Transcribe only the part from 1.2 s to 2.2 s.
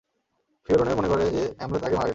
যে, অ্যামলেথ আগেই মারা গেছে।